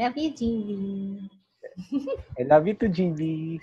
Love 0.00 0.16
you, 0.16 0.32
GB. 0.32 0.70
I 2.40 2.42
love 2.48 2.64
you 2.64 2.72
too, 2.72 2.88
GB. 2.88 3.60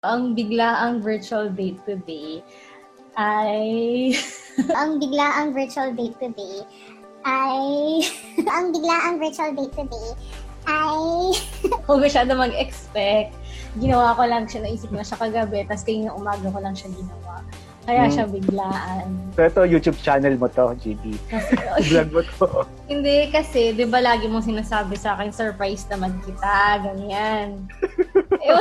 Ang 0.00 0.32
biglaang 0.32 1.04
virtual 1.04 1.52
date 1.52 1.76
today 1.84 2.40
ay... 3.20 4.16
ang 4.80 4.96
biglaang 4.96 5.52
virtual 5.52 5.92
date 5.92 6.16
today 6.16 6.64
ay... 7.28 8.00
ang 8.56 8.72
biglaang 8.72 9.20
virtual 9.20 9.52
date 9.52 9.76
today 9.76 10.08
ay... 10.64 11.36
Huwag 11.84 12.08
masyado 12.08 12.32
mag-expect. 12.32 13.39
Ginawa 13.78 14.18
ko 14.18 14.22
lang 14.26 14.44
siya, 14.44 14.64
naisip 14.64 14.90
na 14.90 15.06
siya 15.06 15.14
kagabi, 15.16 15.62
tapos 15.62 15.84
kayong 15.84 16.10
umaga 16.10 16.50
ko 16.50 16.58
lang 16.58 16.74
siya 16.74 16.90
ginawa. 16.90 17.44
Kaya 17.80 18.06
Hmm. 18.06 18.12
siya 18.12 18.24
biglaan. 18.28 19.06
So 19.32 19.40
ito, 19.40 19.60
YouTube 19.64 19.98
channel 19.98 20.36
mo 20.36 20.46
to, 20.46 20.74
GB. 20.76 21.16
Vlog 21.86 22.08
mo 22.12 22.20
to. 22.26 22.48
hindi, 22.92 23.30
kasi, 23.30 23.72
di 23.72 23.86
ba 23.86 23.98
lagi 23.98 24.26
mong 24.26 24.44
sinasabi 24.44 24.94
sa 24.94 25.16
akin, 25.16 25.30
surprise 25.30 25.86
naman 25.88 26.18
kita, 26.22 26.56
ganyan. 26.82 27.56
Eh, 28.40 28.56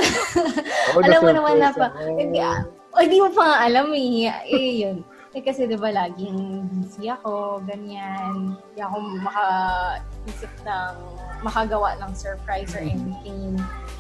Oh, 0.92 1.00
alam 1.00 1.24
mo 1.24 1.32
naman 1.32 1.56
na 1.56 1.72
pa, 1.72 1.88
hindi, 2.18 2.42
ah, 2.42 2.68
oh, 2.92 3.00
hindi 3.00 3.22
mo 3.22 3.32
pa 3.32 3.44
nga 3.46 3.58
alam 3.64 3.94
eh. 3.96 4.28
Eh, 4.44 4.84
yun. 4.84 4.98
Eh, 5.32 5.40
kasi 5.40 5.70
di 5.70 5.78
ba 5.78 5.88
laging 5.88 6.68
busy 6.74 7.08
ako, 7.08 7.62
ganyan. 7.64 8.50
Hindi 8.50 8.82
ako 8.82 8.96
makaisip 9.22 10.52
ng, 10.66 10.94
makagawa 11.40 11.96
ng 12.02 12.12
surprise 12.12 12.74
or 12.74 12.82
anything. 12.84 13.56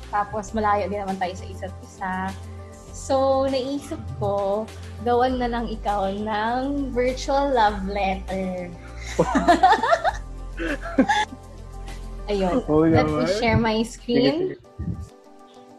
Tapos, 0.09 0.53
malayo 0.53 0.89
din 0.89 0.99
naman 1.01 1.17
tayo 1.21 1.33
sa 1.37 1.45
isa't 1.45 1.75
isa. 1.85 2.13
So, 2.89 3.45
naisip 3.47 4.01
ko, 4.19 4.65
gawan 5.07 5.39
na 5.39 5.47
lang 5.47 5.69
ikaw 5.69 6.11
ng 6.11 6.91
virtual 6.91 7.53
love 7.53 7.85
letter. 7.87 8.67
Ayun. 12.29 12.61
Oh, 12.69 12.85
Let 12.85 13.07
me 13.09 13.25
share 13.39 13.57
my 13.57 13.81
screen. 13.81 14.57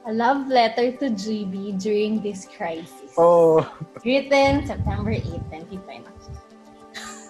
A 0.09 0.13
love 0.13 0.49
letter 0.49 0.97
to 0.99 1.13
GB 1.13 1.79
during 1.79 2.25
this 2.25 2.49
crisis. 2.49 3.13
Oh, 3.21 3.61
Written 4.03 4.67
September 4.67 5.13
8, 5.13 5.23
2020. 5.53 6.09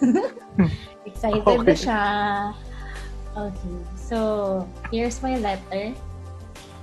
Excited 1.11 1.45
na 1.45 1.53
Okay. 1.61 1.77
siya. 1.77 2.03
Okay. 3.37 3.77
So, 3.99 4.17
here's 4.89 5.21
my 5.21 5.37
letter. 5.37 5.93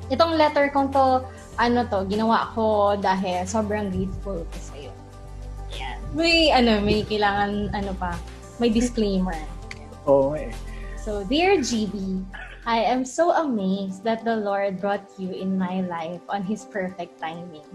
Itong 0.08 0.40
letter 0.40 0.72
kong 0.72 0.96
to, 0.96 1.24
ano 1.60 1.84
to, 1.88 2.08
ginawa 2.08 2.52
ko 2.56 2.96
dahil 2.96 3.44
sobrang 3.44 3.92
grateful 3.92 4.40
ko 4.40 4.58
sa'yo. 4.58 4.92
Yan. 5.76 5.98
May, 6.16 6.54
ano, 6.56 6.80
may 6.80 7.04
kailangan, 7.04 7.76
ano 7.76 7.92
pa, 8.00 8.16
may 8.58 8.72
disclaimer. 8.72 9.36
oh 10.08 10.34
eh. 10.34 10.52
So, 10.96 11.24
dear 11.28 11.60
GB, 11.60 12.24
I 12.68 12.84
am 12.84 13.08
so 13.08 13.32
amazed 13.32 14.04
that 14.04 14.28
the 14.28 14.36
Lord 14.36 14.84
brought 14.84 15.08
you 15.16 15.32
in 15.32 15.56
my 15.56 15.84
life 15.88 16.20
on 16.28 16.44
His 16.44 16.68
perfect 16.68 17.16
timing. 17.20 17.68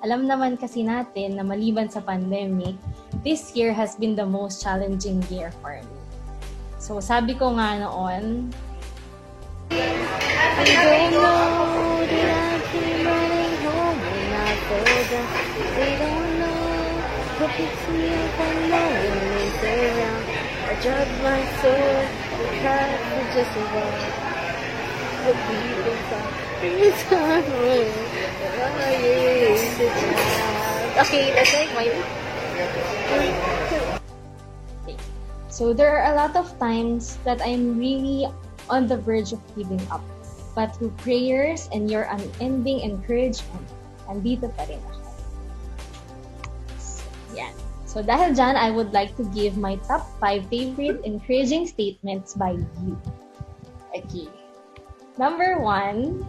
Alam 0.00 0.24
naman 0.24 0.56
kasi 0.56 0.80
natin 0.80 1.36
na 1.36 1.44
maliban 1.44 1.92
sa 1.92 2.00
pandemic, 2.00 2.72
this 3.20 3.52
year 3.52 3.68
has 3.68 4.00
been 4.00 4.16
the 4.16 4.24
most 4.24 4.64
challenging 4.64 5.20
year 5.28 5.52
for 5.60 5.76
me. 5.76 6.00
So, 6.80 7.04
sabi 7.04 7.36
ko 7.36 7.52
nga 7.60 7.84
noon, 7.84 8.48
I 10.60 10.76
don't 10.76 11.16
know 11.16 12.04
that 12.04 12.28
I've 12.36 12.68
running 13.00 13.56
home 13.64 13.96
when 13.96 14.28
I. 14.28 15.24
They 15.72 15.96
don't 15.96 16.36
know 16.36 16.60
picks 17.56 17.88
me 17.88 18.12
up 18.12 18.36
when 18.36 18.68
around. 19.88 20.24
I 20.68 20.76
my 21.24 21.40
soul, 21.64 21.96
just. 23.32 23.56
The 25.20 25.32
Okay, 31.00 31.32
that's 31.32 31.52
my... 31.74 31.88
So 35.48 35.72
there 35.72 35.96
are 35.96 36.12
a 36.12 36.16
lot 36.16 36.36
of 36.36 36.58
times 36.58 37.16
that 37.24 37.40
I'm 37.40 37.78
really 37.78 38.28
on 38.68 38.86
the 38.86 38.96
verge 38.96 39.32
of 39.32 39.40
giving 39.56 39.80
up. 39.90 40.04
But 40.60 40.76
through 40.76 40.92
prayers 41.00 41.72
and 41.72 41.88
your 41.88 42.04
unending 42.04 42.84
encouragement, 42.84 43.64
andito 44.12 44.52
pa 44.52 44.68
rin 44.68 44.76
ako. 44.92 45.08
So, 46.76 47.08
yan. 47.32 47.56
So 47.88 48.04
dahil 48.04 48.36
dyan, 48.36 48.60
I 48.60 48.68
would 48.68 48.92
like 48.92 49.16
to 49.16 49.24
give 49.32 49.56
my 49.56 49.80
top 49.88 50.04
5 50.20 50.52
favorite 50.52 51.00
encouraging 51.00 51.64
statements 51.64 52.36
by 52.36 52.60
you. 52.60 52.92
Okay. 53.96 54.28
Number 55.16 55.64
one, 55.64 56.28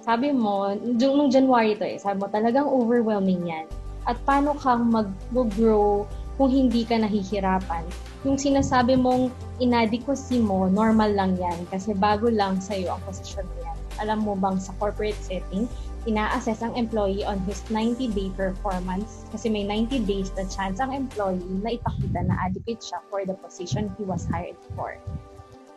sabi 0.00 0.32
mo, 0.32 0.72
nung 0.80 1.28
January 1.28 1.76
to 1.76 1.84
eh, 1.84 2.00
sabi 2.00 2.24
mo 2.24 2.32
talagang 2.32 2.72
overwhelming 2.72 3.52
yan. 3.52 3.68
At 4.08 4.16
paano 4.24 4.56
kang 4.56 4.88
mag-grow 4.88 6.08
kung 6.36 6.52
hindi 6.52 6.84
ka 6.84 7.00
nahihirapan? 7.00 7.84
Yung 8.28 8.36
sinasabi 8.36 8.96
mong 8.96 9.32
inadequacy 9.60 10.40
mo, 10.40 10.68
normal 10.68 11.12
lang 11.16 11.36
yan 11.40 11.56
kasi 11.72 11.96
bago 11.96 12.28
lang 12.28 12.60
sa'yo 12.60 12.96
ang 12.96 13.00
posisyon 13.08 13.44
mo 13.44 13.56
yan. 13.64 13.78
Alam 14.04 14.18
mo 14.28 14.32
bang 14.36 14.60
sa 14.60 14.76
corporate 14.76 15.16
setting, 15.24 15.64
ina-assess 16.04 16.60
ang 16.60 16.76
employee 16.76 17.24
on 17.24 17.40
his 17.48 17.64
90-day 17.72 18.30
performance 18.36 19.24
kasi 19.32 19.48
may 19.48 19.64
90 19.64 20.04
days 20.04 20.28
na 20.36 20.44
chance 20.46 20.78
ang 20.78 20.92
employee 20.92 21.56
na 21.64 21.80
ipakita 21.80 22.20
na 22.28 22.36
adequate 22.44 22.84
siya 22.84 23.00
for 23.08 23.24
the 23.24 23.34
position 23.40 23.88
he 23.96 24.04
was 24.04 24.28
hired 24.28 24.56
for. 24.76 25.00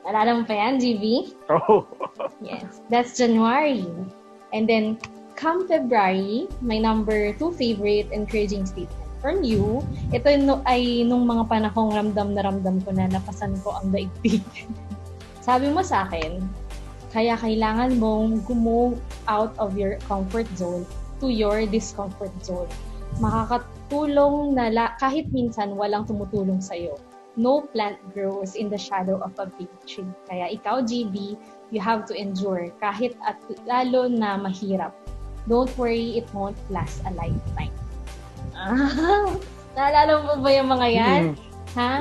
Nalala 0.04 0.40
mo 0.40 0.44
pa 0.44 0.56
yan, 0.56 0.80
GV? 0.80 1.04
Oh. 1.50 1.84
Yes, 2.40 2.80
that's 2.88 3.20
January. 3.20 3.84
And 4.56 4.64
then, 4.64 4.96
come 5.36 5.68
February, 5.68 6.48
my 6.64 6.80
number 6.80 7.36
two 7.36 7.52
favorite 7.52 8.08
encouraging 8.16 8.64
statement 8.64 9.09
from 9.20 9.44
you. 9.44 9.84
Ito 10.12 10.28
no, 10.42 10.64
ay 10.66 11.04
nung 11.06 11.28
mga 11.28 11.48
panahong 11.48 11.96
ramdam 11.96 12.34
na 12.34 12.42
ramdam 12.44 12.80
ko 12.84 12.90
na 12.96 13.08
napasan 13.08 13.56
ko 13.64 13.80
ang 13.80 13.92
daigdig. 13.92 14.44
Sabi 15.48 15.72
mo 15.72 15.84
sa 15.84 16.08
akin, 16.08 16.44
kaya 17.10 17.36
kailangan 17.40 17.98
mong 17.98 18.46
move 18.54 19.02
out 19.26 19.54
of 19.58 19.74
your 19.78 19.98
comfort 20.06 20.48
zone 20.54 20.86
to 21.20 21.28
your 21.28 21.66
discomfort 21.66 22.32
zone. 22.46 22.70
Makakatulong 23.18 24.54
na 24.54 24.70
la- 24.70 24.96
kahit 25.02 25.28
minsan 25.34 25.74
walang 25.74 26.06
tumutulong 26.06 26.62
sa'yo. 26.62 26.96
No 27.40 27.66
plant 27.72 27.98
grows 28.12 28.54
in 28.54 28.68
the 28.68 28.78
shadow 28.78 29.18
of 29.24 29.32
a 29.40 29.48
big 29.48 29.72
tree. 29.88 30.08
Kaya 30.28 30.52
ikaw, 30.54 30.84
GB, 30.84 31.40
you 31.72 31.80
have 31.80 32.04
to 32.10 32.14
endure 32.14 32.70
kahit 32.84 33.16
at 33.24 33.40
lalo 33.66 34.06
na 34.12 34.38
mahirap. 34.38 34.94
Don't 35.48 35.72
worry, 35.80 36.20
it 36.20 36.28
won't 36.36 36.58
last 36.70 37.02
a 37.08 37.12
lifetime. 37.16 37.74
Ah, 38.60 39.32
naalala 39.80 40.14
mo 40.28 40.34
ba 40.44 40.50
yung 40.52 40.70
mga 40.70 40.88
yan? 40.92 41.22
Mm. 41.32 41.36
Ha? 41.80 41.94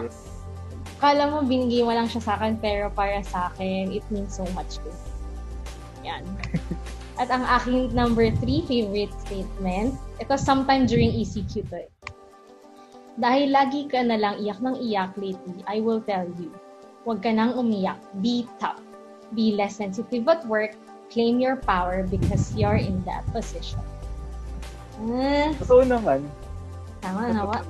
Kala 0.98 1.30
mo 1.30 1.46
binigay 1.46 1.86
mo 1.86 1.94
lang 1.94 2.10
siya 2.10 2.22
sa 2.26 2.32
akin 2.34 2.58
pero 2.58 2.90
para 2.90 3.22
sa 3.22 3.54
akin, 3.54 3.94
it 3.94 4.02
means 4.10 4.34
so 4.34 4.42
much 4.58 4.82
to 4.82 4.90
me. 4.90 4.98
Yan. 6.10 6.26
At 7.22 7.30
ang 7.30 7.46
aking 7.46 7.94
number 7.94 8.30
three 8.42 8.66
favorite 8.66 9.14
statement, 9.22 9.94
ito 10.18 10.34
sometime 10.34 10.86
during 10.86 11.14
ECQ 11.14 11.66
to 11.70 11.86
eh. 11.86 11.90
Dahil 13.18 13.50
lagi 13.50 13.90
ka 13.90 14.02
na 14.06 14.14
lang 14.14 14.38
iyak 14.38 14.62
ng 14.62 14.78
iyak 14.78 15.14
lately, 15.18 15.58
I 15.66 15.82
will 15.82 15.98
tell 16.02 16.26
you, 16.38 16.54
huwag 17.02 17.22
ka 17.22 17.34
nang 17.34 17.58
umiyak. 17.58 17.98
Be 18.22 18.46
tough. 18.62 18.78
Be 19.34 19.54
less 19.58 19.78
sensitive 19.78 20.26
at 20.30 20.46
work. 20.46 20.78
Claim 21.10 21.42
your 21.42 21.58
power 21.58 22.06
because 22.06 22.54
you're 22.54 22.78
in 22.78 23.02
that 23.02 23.26
position. 23.34 23.82
Ah, 24.98 25.50
Totoo 25.62 25.82
naman. 25.86 26.26
Tama 27.00 27.32
nawa. 27.32 27.62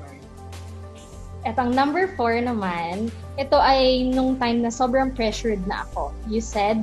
Etong 1.46 1.72
number 1.72 2.10
four 2.18 2.34
naman, 2.36 3.08
ito 3.38 3.56
ay 3.56 4.10
nung 4.10 4.36
time 4.36 4.60
na 4.60 4.68
sobrang 4.68 5.14
pressured 5.14 5.62
na 5.70 5.86
ako. 5.86 6.10
You 6.26 6.42
said, 6.42 6.82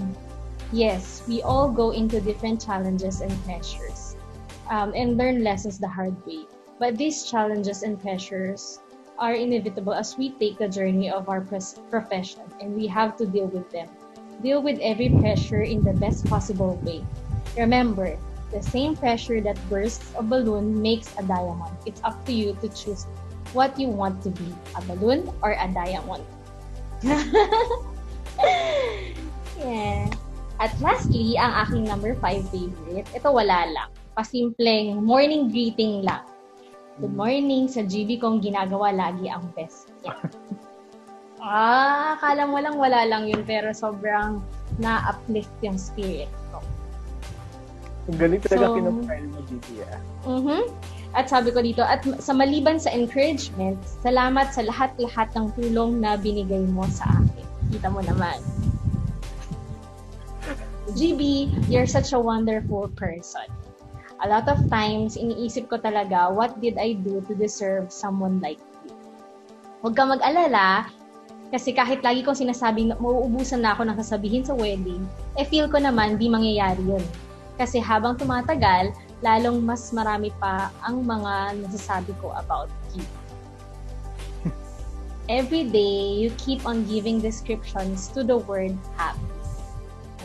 yes, 0.72 1.22
we 1.28 1.44
all 1.44 1.68
go 1.70 1.92
into 1.92 2.24
different 2.24 2.64
challenges 2.64 3.20
and 3.20 3.32
pressures 3.44 4.16
um, 4.72 4.96
and 4.96 5.20
learn 5.20 5.44
lessons 5.44 5.78
the 5.78 5.92
hard 5.92 6.16
way. 6.26 6.48
But 6.80 6.98
these 6.98 7.28
challenges 7.28 7.84
and 7.84 8.00
pressures 8.00 8.80
are 9.20 9.34
inevitable 9.34 9.94
as 9.94 10.18
we 10.18 10.36
take 10.36 10.60
the 10.60 10.68
journey 10.68 11.12
of 11.12 11.30
our 11.30 11.40
profession 11.92 12.44
and 12.60 12.76
we 12.76 12.88
have 12.88 13.16
to 13.18 13.26
deal 13.26 13.48
with 13.48 13.70
them. 13.72 13.88
Deal 14.44 14.60
with 14.62 14.80
every 14.84 15.10
pressure 15.10 15.64
in 15.64 15.84
the 15.84 15.94
best 15.94 16.28
possible 16.28 16.76
way. 16.84 17.04
Remember, 17.56 18.20
the 18.56 18.64
same 18.64 18.96
pressure 18.96 19.44
that 19.44 19.60
bursts 19.68 20.16
a 20.16 20.24
balloon 20.24 20.80
makes 20.80 21.12
a 21.20 21.24
diamond. 21.28 21.76
It's 21.84 22.00
up 22.08 22.16
to 22.24 22.32
you 22.32 22.56
to 22.64 22.72
choose 22.72 23.04
what 23.52 23.76
you 23.76 23.92
want 23.92 24.24
to 24.24 24.32
be, 24.32 24.48
a 24.80 24.82
balloon 24.88 25.28
or 25.44 25.60
a 25.60 25.68
diamond. 25.68 26.24
yeah. 29.60 30.08
At 30.56 30.72
lastly, 30.80 31.36
ang 31.36 31.52
aking 31.68 31.84
number 31.84 32.16
5 32.16 32.48
favorite, 32.48 33.08
ito 33.12 33.28
wala 33.28 33.68
lang. 33.68 33.92
Pasimpleng 34.16 35.04
morning 35.04 35.52
greeting 35.52 36.08
lang. 36.08 36.24
Good 36.96 37.12
morning 37.12 37.68
sa 37.68 37.84
GB 37.84 38.24
kong 38.24 38.40
ginagawa 38.40 38.96
lagi 38.96 39.28
ang 39.28 39.52
best. 39.52 39.92
Yan. 40.08 40.32
ah, 41.44 42.16
akala 42.16 42.48
mo 42.48 42.56
lang 42.64 42.80
wala 42.80 43.04
lang 43.04 43.28
yun 43.28 43.44
pero 43.44 43.76
sobrang 43.76 44.40
na-uplift 44.80 45.52
yung 45.60 45.76
spirit. 45.76 46.32
Ang 48.06 48.18
galing 48.22 48.42
talaga 48.46 48.66
So- 48.70 48.76
pinag-file 48.78 49.28
mo, 49.34 49.40
GT, 49.50 49.68
ah. 49.90 50.00
Mhm. 50.30 50.62
At 51.16 51.32
sabi 51.32 51.50
ko 51.56 51.64
dito, 51.64 51.80
at 51.80 52.04
sa 52.20 52.36
maliban 52.36 52.76
sa 52.76 52.92
encouragement, 52.92 53.80
salamat 54.04 54.52
sa 54.52 54.68
lahat-lahat 54.68 55.32
ng 55.32 55.48
tulong 55.56 56.04
na 56.04 56.20
binigay 56.20 56.68
mo 56.68 56.84
sa 56.92 57.08
akin. 57.08 57.46
Kita 57.72 57.88
mo 57.88 58.04
naman. 58.04 58.38
GB, 60.94 61.50
you're 61.72 61.90
such 61.90 62.14
a 62.14 62.20
wonderful 62.20 62.92
person. 62.94 63.48
A 64.24 64.28
lot 64.30 64.46
of 64.48 64.62
times, 64.70 65.18
iniisip 65.18 65.68
ko 65.68 65.82
talaga, 65.82 66.30
what 66.30 66.62
did 66.62 66.78
I 66.78 66.94
do 66.94 67.26
to 67.26 67.34
deserve 67.34 67.90
someone 67.90 68.38
like 68.40 68.62
you? 68.86 68.94
Huwag 69.82 69.98
ka 69.98 70.06
mag-alala, 70.06 70.88
kasi 71.50 71.72
kahit 71.74 72.04
lagi 72.06 72.22
kong 72.22 72.38
sinasabing 72.38 72.92
na 72.92 73.00
mauubusan 73.02 73.64
na 73.64 73.74
ako 73.74 73.88
ng 73.88 73.98
sasabihin 73.98 74.44
sa 74.46 74.54
wedding, 74.56 75.04
eh 75.40 75.46
feel 75.48 75.72
ko 75.72 75.80
naman 75.80 76.20
di 76.20 76.28
mangyayari 76.28 76.84
yun. 76.86 77.04
Kasi 77.56 77.80
habang 77.80 78.20
tumatagal, 78.20 78.92
lalong 79.24 79.64
mas 79.64 79.90
marami 79.90 80.30
pa 80.38 80.70
ang 80.84 81.02
mga 81.02 81.56
nasasabi 81.64 82.12
ko 82.20 82.36
about 82.36 82.68
you. 82.92 83.06
Every 85.32 85.66
day, 85.66 86.20
you 86.20 86.30
keep 86.36 86.68
on 86.68 86.84
giving 86.86 87.18
descriptions 87.18 88.12
to 88.12 88.22
the 88.22 88.38
word 88.44 88.76
happy. 88.96 89.24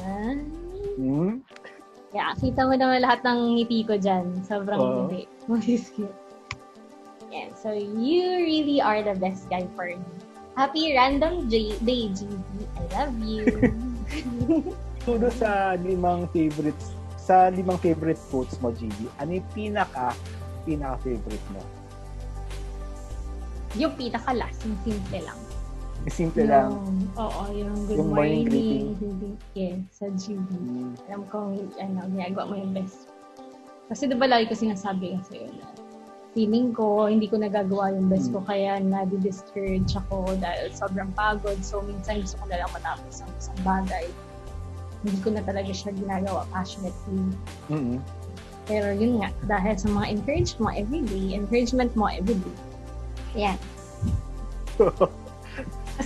Ah, 0.00 0.34
Hmm? 1.00 1.40
yeah, 2.12 2.34
kita 2.36 2.66
mo 2.66 2.74
naman 2.76 3.00
lahat 3.00 3.24
ng 3.24 3.56
ngiti 3.56 3.86
ko 3.86 3.94
dyan. 3.96 4.42
Sobrang. 4.44 5.08
Most 5.48 5.94
cute. 5.94 6.12
Yeah, 7.30 7.46
so 7.54 7.70
you 7.70 8.42
really 8.42 8.82
are 8.82 9.06
the 9.06 9.14
best 9.14 9.46
guy 9.48 9.62
for 9.78 9.86
me. 9.86 10.02
Happy 10.58 10.92
random 10.92 11.46
J- 11.46 11.78
day, 11.80 12.10
GB. 12.10 12.42
I 12.74 12.82
love 12.90 13.14
you. 13.22 13.46
Doon 15.06 15.30
sa 15.32 15.78
limang 15.78 16.26
favorites, 16.34 16.90
sa 17.30 17.46
limang 17.54 17.78
favorite 17.78 18.18
quotes 18.26 18.58
mo, 18.58 18.74
GB, 18.74 19.06
ano 19.22 19.38
yung 19.38 19.48
pinaka, 19.54 20.10
pinaka-favorite 20.66 21.46
mo? 21.54 21.62
yung 23.78 23.94
pinaka-last, 23.94 24.66
yung 24.66 24.78
simple 24.82 25.20
lang. 25.22 25.40
Simple 26.10 26.42
lang. 26.48 26.74
Yung, 26.74 27.06
oo, 27.14 27.42
yung 27.54 27.76
good 27.86 27.98
Yung 28.02 28.10
morning 28.10 28.50
morning. 28.50 28.98
Hindi, 28.98 29.30
yes, 29.54 29.78
sa 29.94 30.10
GB. 30.10 30.48
Hmm. 30.48 30.90
Alam 31.06 31.22
ko, 31.30 31.54
ano, 31.78 31.98
ginagawa 32.10 32.50
mo 32.50 32.54
yung 32.58 32.72
best. 32.74 33.06
Kasi 33.86 34.10
diba 34.10 34.26
lagi 34.26 34.50
ko 34.50 34.58
sinasabi 34.58 35.14
nga 35.14 35.22
sa'yo 35.28 35.46
na 35.54 35.66
feeling 36.30 36.70
ko, 36.70 37.10
hindi 37.10 37.26
ko 37.26 37.42
nagagawa 37.42 37.90
yung 37.90 38.06
best 38.06 38.30
ko, 38.30 38.38
kaya 38.42 38.78
nadi-discourage 38.78 39.90
ako 39.98 40.34
dahil 40.38 40.70
sobrang 40.70 41.10
pagod. 41.18 41.58
So, 41.62 41.82
minsan 41.82 42.22
gusto 42.22 42.38
ko 42.38 42.46
na 42.50 42.62
lang 42.62 42.70
matapos 42.70 43.22
ang 43.22 43.30
isang 43.34 43.58
bagay. 43.66 44.06
Hindi 45.00 45.18
ko 45.24 45.28
na 45.32 45.42
talaga 45.44 45.72
siya 45.72 45.96
ginagawa 45.96 46.44
passionately. 46.52 47.32
Mm-mm. 47.72 47.98
Pero 48.68 48.92
yun 48.94 49.18
nga, 49.18 49.34
dahil 49.50 49.74
sa 49.74 49.88
mga 49.90 50.06
encourage 50.14 50.52
mo 50.62 50.68
everyday, 50.70 51.34
encouragement 51.34 51.90
mo 51.98 52.06
everyday. 52.06 52.56
Yan. 53.34 53.58